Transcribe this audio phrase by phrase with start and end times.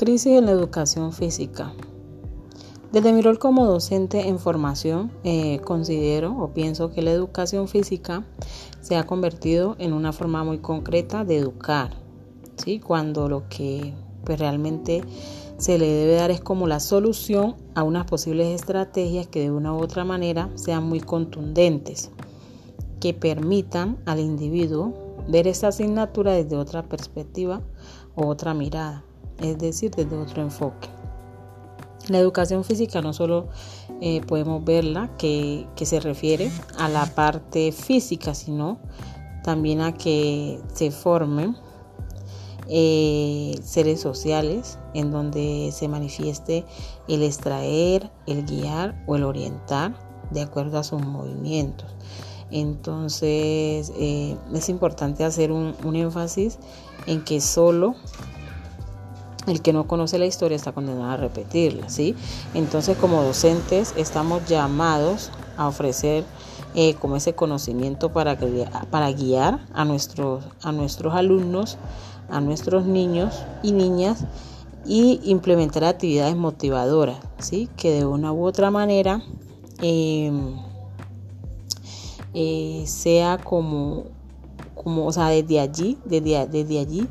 [0.00, 1.74] Crisis en la educación física.
[2.90, 8.24] Desde mi rol como docente en formación, eh, considero o pienso que la educación física
[8.80, 11.90] se ha convertido en una forma muy concreta de educar,
[12.56, 12.80] ¿sí?
[12.80, 13.92] cuando lo que
[14.24, 15.04] pues, realmente
[15.58, 19.74] se le debe dar es como la solución a unas posibles estrategias que de una
[19.74, 22.10] u otra manera sean muy contundentes,
[23.00, 24.94] que permitan al individuo
[25.28, 27.60] ver esta asignatura desde otra perspectiva
[28.14, 29.04] o otra mirada
[29.40, 30.88] es decir, desde otro enfoque.
[32.08, 33.48] La educación física no solo
[34.00, 38.78] eh, podemos verla que, se refiere a la parte física, sino
[39.44, 41.56] también a que se formen
[42.68, 46.64] eh, seres sociales en donde se manifieste
[47.08, 49.94] el extraer, el guiar o el orientar
[50.30, 51.94] de acuerdo a sus movimientos.
[52.50, 56.58] Entonces eh, es importante hacer un, un énfasis
[57.06, 57.94] en que solo
[59.46, 62.14] el que no conoce la historia está condenado a repetirla, ¿sí?
[62.54, 66.24] Entonces, como docentes, estamos llamados a ofrecer
[66.74, 68.38] eh, como ese conocimiento para,
[68.90, 71.78] para guiar a nuestros, a nuestros alumnos,
[72.28, 74.24] a nuestros niños y niñas
[74.86, 77.68] y implementar actividades motivadoras, ¿sí?
[77.76, 79.22] Que de una u otra manera
[79.82, 80.56] em,
[82.34, 84.04] eh, sea como,
[84.74, 87.08] como, o sea, desde allí, desde, desde allí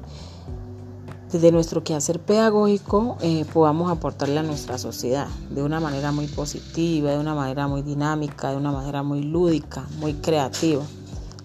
[1.31, 7.11] desde nuestro quehacer pedagógico eh, podamos aportarle a nuestra sociedad de una manera muy positiva,
[7.11, 10.81] de una manera muy dinámica, de una manera muy lúdica, muy creativa,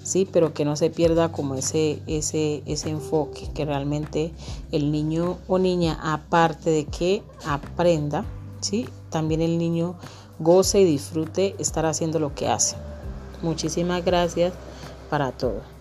[0.02, 4.32] sí, pero que no se pierda como ese, ese, ese enfoque, que realmente
[4.72, 8.24] el niño o niña, aparte de que aprenda,
[8.60, 9.96] sí, también el niño
[10.38, 12.76] goce y disfrute estar haciendo lo que hace.
[13.42, 14.54] Muchísimas gracias
[15.10, 15.73] para todos.